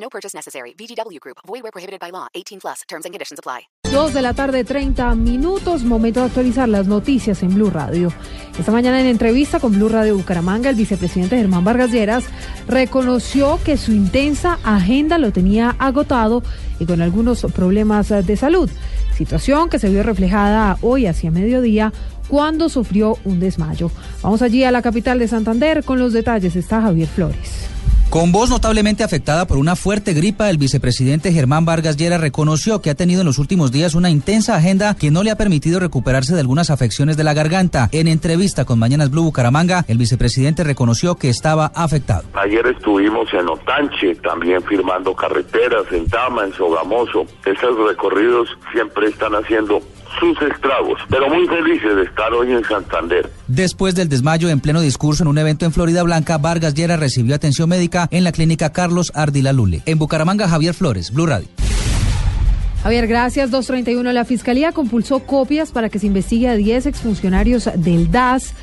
[0.00, 0.74] No purchase necessary.
[0.74, 1.38] VGW Group.
[1.46, 2.28] Void where prohibited by law.
[2.34, 2.82] 18 plus.
[2.88, 3.68] Terms and conditions apply.
[3.90, 5.82] 2 de la tarde, 30 minutos.
[5.82, 8.12] Momento de actualizar las noticias en Blue Radio.
[8.58, 12.24] Esta mañana en entrevista con Blue Radio Bucaramanga, el vicepresidente Germán Vargas Lleras
[12.66, 16.42] reconoció que su intensa agenda lo tenía agotado
[16.78, 18.70] y con algunos problemas de salud.
[19.16, 21.92] Situación que se vio reflejada hoy hacia mediodía
[22.28, 23.90] cuando sufrió un desmayo.
[24.22, 26.54] Vamos allí a la capital de Santander con los detalles.
[26.56, 27.77] Está Javier Flores.
[28.10, 32.88] Con voz notablemente afectada por una fuerte gripa, el vicepresidente Germán Vargas Llera reconoció que
[32.88, 36.32] ha tenido en los últimos días una intensa agenda que no le ha permitido recuperarse
[36.32, 37.90] de algunas afecciones de la garganta.
[37.92, 42.24] En entrevista con Mañanas Blue Bucaramanga, el vicepresidente reconoció que estaba afectado.
[42.32, 47.26] Ayer estuvimos en Otanche, también firmando carreteras, en Tama, en Sogamoso.
[47.44, 49.82] Esos recorridos siempre están haciendo
[50.18, 53.30] sus estragos, pero muy felices de estar hoy en Santander.
[53.46, 57.34] Después del desmayo en pleno discurso en un evento en Florida Blanca, Vargas Llera recibió
[57.34, 59.82] atención médica en la clínica Carlos Ardila Lule.
[59.86, 61.48] En Bucaramanga, Javier Flores, Blue Radio.
[62.82, 63.50] Javier, gracias.
[63.50, 64.12] 231.
[64.12, 68.54] La Fiscalía compulsó copias para que se investigue a 10 exfuncionarios del DAS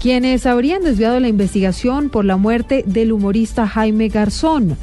[0.00, 4.76] quienes habrían desviado la investigación por la muerte del humorista Jaime Garzón.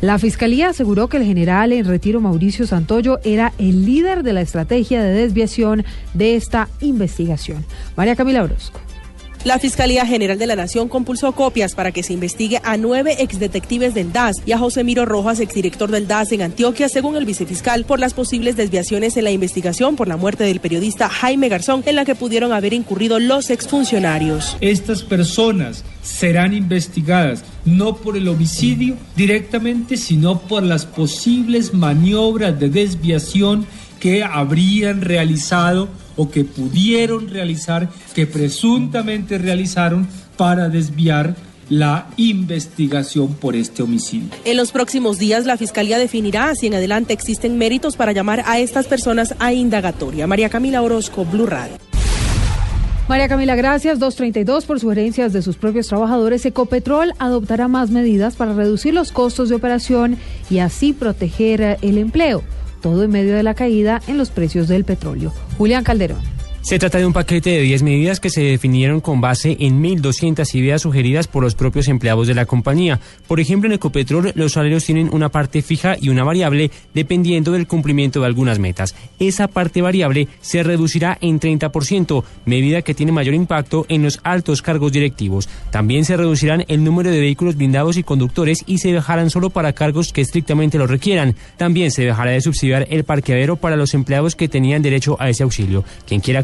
[0.00, 4.42] La Fiscalía aseguró que el general en retiro Mauricio Santoyo era el líder de la
[4.42, 7.64] estrategia de desviación de esta investigación.
[7.96, 8.83] María Camila Orozco.
[9.44, 13.92] La Fiscalía General de la Nación compulsó copias para que se investigue a nueve exdetectives
[13.92, 17.84] del DAS y a José Miro Rojas, exdirector del DAS en Antioquia, según el vicefiscal,
[17.84, 21.96] por las posibles desviaciones en la investigación por la muerte del periodista Jaime Garzón, en
[21.96, 24.56] la que pudieron haber incurrido los exfuncionarios.
[24.62, 32.70] Estas personas serán investigadas no por el homicidio directamente, sino por las posibles maniobras de
[32.70, 33.66] desviación
[34.00, 41.34] que habrían realizado o que pudieron realizar, que presuntamente realizaron para desviar
[41.68, 44.28] la investigación por este homicidio.
[44.44, 48.58] En los próximos días, la Fiscalía definirá si en adelante existen méritos para llamar a
[48.58, 50.26] estas personas a indagatoria.
[50.26, 51.76] María Camila Orozco, Blue Radio.
[53.08, 53.98] María Camila, gracias.
[53.98, 56.46] 232 por sugerencias de sus propios trabajadores.
[56.46, 60.16] Ecopetrol adoptará más medidas para reducir los costos de operación
[60.48, 62.42] y así proteger el empleo
[62.84, 65.32] todo en medio de la caída en los precios del petróleo.
[65.56, 66.33] Julián Calderón.
[66.64, 70.54] Se trata de un paquete de 10 medidas que se definieron con base en 1.200
[70.54, 73.00] ideas sugeridas por los propios empleados de la compañía.
[73.26, 77.66] Por ejemplo, en Ecopetrol los salarios tienen una parte fija y una variable dependiendo del
[77.66, 78.94] cumplimiento de algunas metas.
[79.18, 84.62] Esa parte variable se reducirá en 30%, medida que tiene mayor impacto en los altos
[84.62, 85.50] cargos directivos.
[85.70, 89.74] También se reducirán el número de vehículos blindados y conductores y se dejarán solo para
[89.74, 91.36] cargos que estrictamente lo requieran.
[91.58, 95.42] También se dejará de subsidiar el parqueadero para los empleados que tenían derecho a ese
[95.42, 95.84] auxilio.
[96.06, 96.42] Quien quiera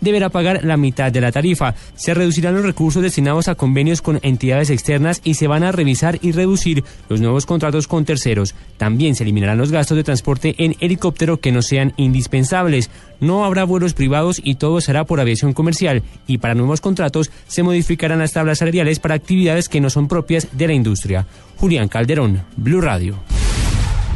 [0.00, 1.74] deberá pagar la mitad de la tarifa.
[1.94, 6.18] Se reducirán los recursos destinados a convenios con entidades externas y se van a revisar
[6.22, 8.54] y reducir los nuevos contratos con terceros.
[8.76, 12.90] También se eliminarán los gastos de transporte en helicóptero que no sean indispensables.
[13.20, 16.02] No habrá vuelos privados y todo será por aviación comercial.
[16.26, 20.48] Y para nuevos contratos se modificarán las tablas salariales para actividades que no son propias
[20.52, 21.26] de la industria.
[21.56, 23.41] Julián Calderón, Blue Radio.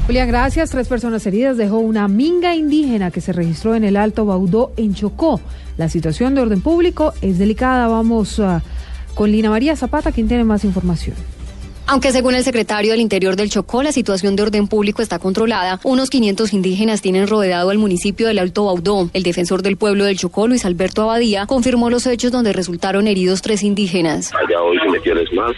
[0.06, 0.70] Julián, gracias.
[0.70, 4.94] Tres personas heridas dejó una minga indígena que se registró en el Alto Baudó, en
[4.94, 5.40] Chocó.
[5.76, 7.88] La situación de orden público es delicada.
[7.88, 8.60] Vamos uh,
[9.16, 11.16] con Lina María Zapata, quien tiene más información.
[11.88, 15.78] Aunque según el secretario del Interior del Chocó, la situación de orden público está controlada,
[15.84, 19.08] unos 500 indígenas tienen rodeado al municipio del Alto Baudó.
[19.12, 23.40] El defensor del pueblo del Chocó, Luis Alberto Abadía, confirmó los hechos donde resultaron heridos
[23.40, 24.32] tres indígenas.
[24.34, 25.52] Allá hoy se metieron más,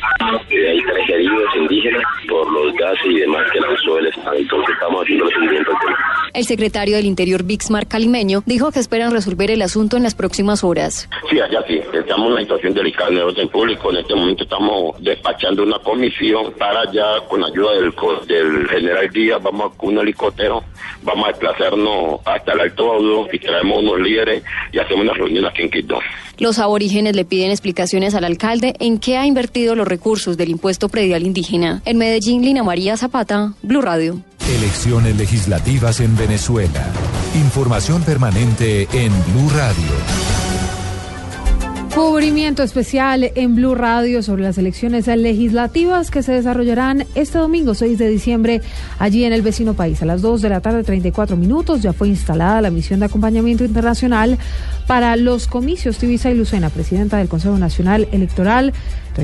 [0.50, 4.74] eh, hay tres heridos indígenas por los gases y demás que lanzó el Estado, entonces
[4.74, 5.97] estamos haciendo los seguimiento al tema.
[6.34, 10.63] El secretario del Interior, Bixmar Calimeño, dijo que esperan resolver el asunto en las próximas
[10.63, 11.09] horas.
[11.31, 14.45] Sí, allá sí, estamos en una situación delicada en el orden público, en este momento
[14.45, 16.17] estamos despachando una comisión
[16.59, 17.92] para ya con ayuda del,
[18.26, 20.62] del general Díaz, vamos con un helicóptero,
[21.03, 24.42] vamos a desplazarnos hasta el Alto Baudo y traemos unos líderes
[24.72, 25.98] y hacemos una reunión aquí en Quito.
[26.38, 30.88] Los aborígenes le piden explicaciones al alcalde en qué ha invertido los recursos del impuesto
[30.88, 31.82] predial indígena.
[31.84, 34.21] En Medellín, Lina María Zapata, Blue Radio.
[34.48, 36.86] Elecciones legislativas en Venezuela.
[37.34, 40.17] Información permanente en Blue Radio.
[41.98, 47.98] Cubrimiento especial en Blue Radio sobre las elecciones legislativas que se desarrollarán este domingo 6
[47.98, 48.62] de diciembre
[49.00, 50.00] allí en el vecino país.
[50.00, 53.65] A las 2 de la tarde, 34 minutos, ya fue instalada la misión de acompañamiento
[53.65, 54.39] internacional
[54.86, 55.98] para los comicios.
[55.98, 58.72] Tibisa y Lucena, presidenta del Consejo Nacional Electoral,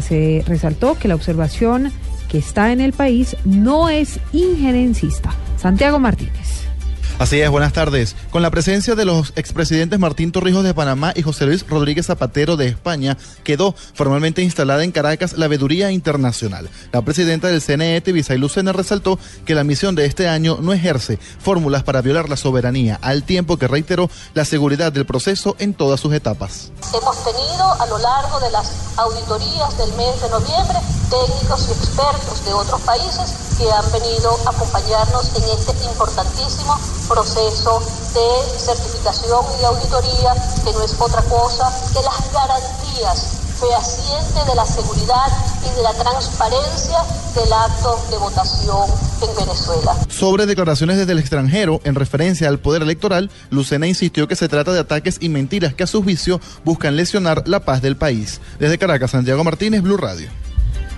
[0.00, 1.92] se resaltó que la observación
[2.28, 5.32] que está en el país no es injerencista.
[5.58, 6.73] Santiago Martínez.
[7.16, 8.16] Así es, buenas tardes.
[8.30, 12.56] Con la presencia de los expresidentes Martín Torrijos de Panamá y José Luis Rodríguez Zapatero
[12.56, 16.68] de España, quedó formalmente instalada en Caracas la Veeduría Internacional.
[16.92, 21.20] La presidenta del CNE, Tibisay Lucena, resaltó que la misión de este año no ejerce
[21.38, 26.00] fórmulas para violar la soberanía, al tiempo que reiteró la seguridad del proceso en todas
[26.00, 26.72] sus etapas.
[26.92, 30.78] Hemos tenido a lo largo de las auditorías del mes de noviembre
[31.14, 36.78] técnicos y expertos de otros países que han venido a acompañarnos en este importantísimo
[37.08, 37.80] proceso
[38.14, 40.34] de certificación y auditoría,
[40.64, 45.30] que no es otra cosa que las garantías fehacientes de la seguridad
[45.64, 46.98] y de la transparencia
[47.34, 48.90] del acto de votación
[49.22, 49.94] en Venezuela.
[50.08, 54.72] Sobre declaraciones desde el extranjero en referencia al poder electoral, Lucena insistió que se trata
[54.72, 58.40] de ataques y mentiras que a su juicio buscan lesionar la paz del país.
[58.58, 60.28] Desde Caracas, Santiago Martínez, Blue Radio.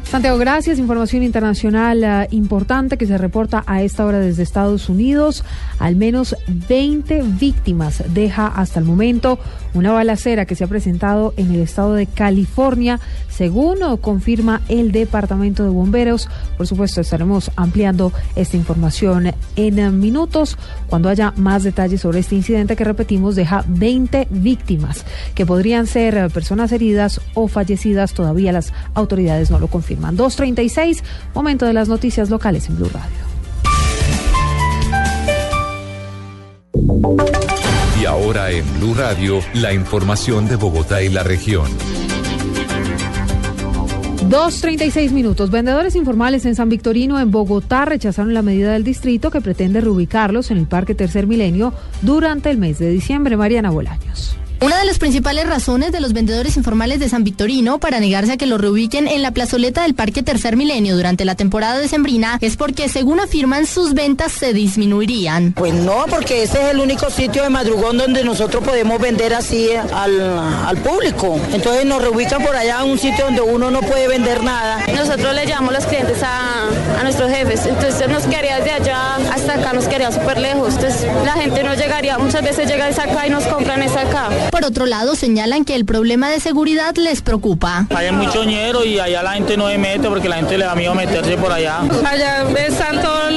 [0.08, 0.78] Santiago, gracias.
[0.78, 5.44] Información internacional uh, importante que se reporta a esta hora desde Estados Unidos.
[5.80, 9.40] Al menos 20 víctimas deja hasta el momento
[9.74, 15.64] una balacera que se ha presentado en el estado de California, según confirma el Departamento
[15.64, 16.28] de Bomberos.
[16.56, 20.56] Por supuesto, estaremos ampliando esta información en minutos
[20.86, 25.04] cuando haya más detalles sobre este incidente que repetimos deja 20 víctimas
[25.34, 28.14] que podrían ser personas heridas o fallecidas.
[28.14, 29.95] Todavía las autoridades no lo confirman.
[30.00, 31.02] 2.36,
[31.34, 33.26] momento de las noticias locales en Blue Radio.
[38.00, 41.66] Y ahora en Blue Radio, la información de Bogotá y la región.
[44.28, 45.50] 2.36 minutos.
[45.50, 50.50] Vendedores informales en San Victorino, en Bogotá, rechazaron la medida del distrito que pretende reubicarlos
[50.50, 51.72] en el Parque Tercer Milenio
[52.02, 53.36] durante el mes de diciembre.
[53.36, 54.36] Mariana Bolaños.
[54.58, 58.36] Una de las principales razones de los vendedores informales de San Victorino para negarse a
[58.38, 62.38] que lo reubiquen en la plazoleta del Parque Tercer Milenio durante la temporada de Sembrina
[62.40, 65.52] es porque, según afirman, sus ventas se disminuirían.
[65.52, 69.68] Pues no, porque ese es el único sitio de madrugón donde nosotros podemos vender así
[69.74, 71.38] al, público.
[71.52, 74.82] Entonces nos reubican por allá en un sitio donde uno no puede vender nada.
[74.94, 76.68] Nosotros le llamamos los clientes a,
[76.98, 80.74] a nuestros jefes, entonces nos quería desde allá hasta acá, nos quería súper lejos.
[80.76, 84.30] Entonces la gente no llegaría, muchas veces llega esa acá y nos compran esa acá.
[84.56, 87.86] Por otro lado, señalan que el problema de seguridad les preocupa.
[87.94, 90.74] Hay mucho ñero y allá la gente no se mete porque la gente le da
[90.74, 91.80] miedo meterse por allá.
[91.80, 93.34] Allá están todos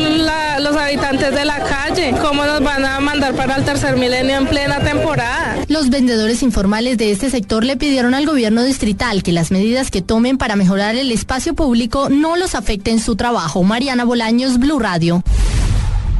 [0.61, 2.15] los habitantes de la calle.
[2.21, 5.57] ¿Cómo nos van a mandar para el tercer milenio en plena temporada?
[5.67, 10.01] Los vendedores informales de este sector le pidieron al gobierno distrital que las medidas que
[10.01, 13.61] tomen para mejorar el espacio público no los afecten su trabajo.
[13.63, 15.21] Mariana Bolaños, Blue Radio.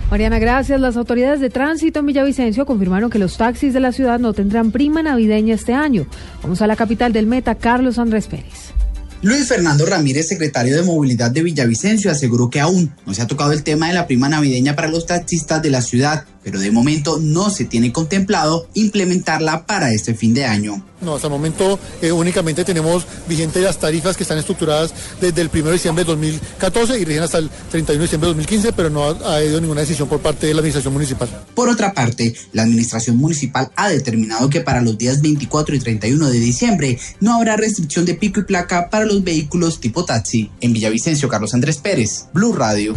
[0.10, 0.82] Mariana, gracias.
[0.82, 4.72] Las autoridades de tránsito en Villavicencio confirmaron que los taxis de la ciudad no tendrán
[4.72, 6.08] prima navideña este año.
[6.42, 8.74] Vamos a la capital del Meta, Carlos Andrés Pérez.
[9.22, 13.52] Luis Fernando Ramírez, secretario de Movilidad de Villavicencio, aseguró que aún no se ha tocado
[13.52, 17.20] el tema de la prima navideña para los taxistas de la ciudad, pero de momento
[17.20, 20.86] no se tiene contemplado implementarla para este fin de año.
[21.02, 25.50] No, hasta el momento eh, únicamente tenemos vigentes las tarifas que están estructuradas desde el
[25.54, 28.90] 1 de diciembre de 2014 y rigen hasta el 31 de diciembre de 2015, pero
[28.90, 31.30] no ha, habido ninguna decisión por parte de la Administración Municipal.
[31.56, 36.30] Por otra parte, la Administración Municipal ha determinado que para los días 24 y 31
[36.30, 40.50] de diciembre no habrá restricción de pico y placa para los vehículos tipo taxi.
[40.62, 42.96] En Villavicencio, Carlos Andrés Pérez, Blue Radio.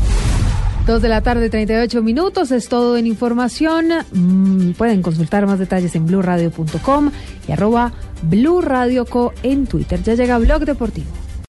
[0.87, 2.51] Dos de la tarde, 38 minutos.
[2.51, 3.89] Es todo en información.
[4.13, 7.11] Mm, pueden consultar más detalles en blurradio.com
[7.49, 7.93] y arroba
[8.23, 10.03] blurradioco en Twitter.
[10.03, 11.22] Ya llega Blog Deportivo.